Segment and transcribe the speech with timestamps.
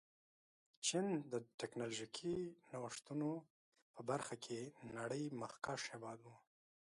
[0.85, 2.35] چین د ټکنالوژيکي
[2.71, 3.29] نوښتونو
[3.93, 4.59] په برخه کې
[4.97, 6.27] نړۍ مخکښ هېواد و.